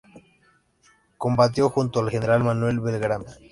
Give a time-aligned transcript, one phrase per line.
[1.19, 3.25] Combatió junto al general Manuel Belgrano.